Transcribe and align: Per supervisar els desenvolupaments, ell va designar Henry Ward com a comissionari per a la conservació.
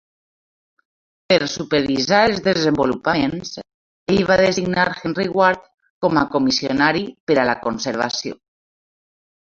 Per 1.31 1.47
supervisar 1.55 2.21
els 2.29 2.39
desenvolupaments, 2.47 3.51
ell 4.15 4.23
va 4.31 4.39
designar 4.43 4.87
Henry 5.03 5.29
Ward 5.43 5.69
com 6.07 6.21
a 6.23 6.25
comissionari 6.37 7.07
per 7.29 7.37
a 7.43 7.45
la 7.51 7.57
conservació. 7.69 8.39